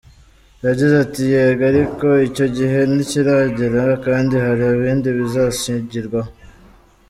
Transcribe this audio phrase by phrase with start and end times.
[0.65, 6.31] Yagize ati: "Yego ariko icyo gihe ntikiragera kandi hari ibindi bizashingirwaho.